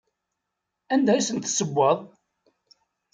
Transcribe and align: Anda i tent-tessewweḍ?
Anda 0.93 1.13
i 1.19 1.21
tent-tessewweḍ? 1.27 1.97